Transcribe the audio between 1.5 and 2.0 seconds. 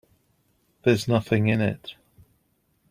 it.